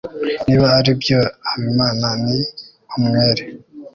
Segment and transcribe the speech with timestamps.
[0.45, 1.19] niba aribyo,
[1.49, 2.39] habimana ni
[2.95, 3.43] umwere